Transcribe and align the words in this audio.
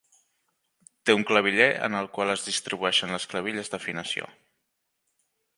Té 1.09 1.15
un 1.17 1.25
claviller 1.31 1.67
en 1.89 1.99
el 2.01 2.09
qual 2.17 2.35
es 2.37 2.47
distribueixen 2.49 3.15
les 3.17 3.31
clavilles 3.35 3.73
d'afinació. 3.75 4.31